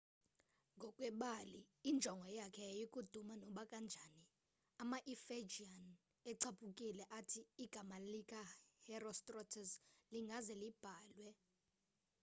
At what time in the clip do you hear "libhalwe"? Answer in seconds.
10.61-11.29